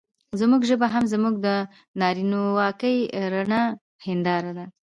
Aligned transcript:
زموږ 0.39 0.61
ژبه 0.69 0.87
هم 0.93 1.03
زموږ 1.13 1.35
د 1.45 1.47
نارينواکۍ 1.99 2.97
رڼه 3.33 3.61
هېنداره 4.05 4.51
ده. 4.57 4.65